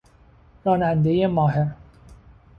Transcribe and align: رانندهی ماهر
رانندهی 0.65 1.27
ماهر 1.27 1.75